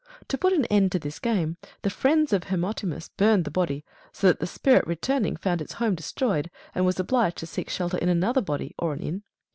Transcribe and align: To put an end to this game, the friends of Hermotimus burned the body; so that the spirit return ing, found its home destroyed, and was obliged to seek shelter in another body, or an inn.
To 0.29 0.37
put 0.39 0.51
an 0.53 0.65
end 0.65 0.91
to 0.93 0.97
this 0.97 1.19
game, 1.19 1.57
the 1.83 1.91
friends 1.91 2.33
of 2.33 2.45
Hermotimus 2.45 3.09
burned 3.17 3.45
the 3.45 3.51
body; 3.51 3.85
so 4.11 4.25
that 4.25 4.39
the 4.39 4.47
spirit 4.47 4.87
return 4.87 5.25
ing, 5.25 5.35
found 5.35 5.61
its 5.61 5.73
home 5.73 5.93
destroyed, 5.93 6.49
and 6.73 6.87
was 6.87 6.99
obliged 6.99 7.37
to 7.37 7.45
seek 7.45 7.69
shelter 7.69 7.97
in 7.99 8.09
another 8.09 8.41
body, 8.41 8.73
or 8.79 8.93
an 8.93 8.99
inn. 9.01 9.23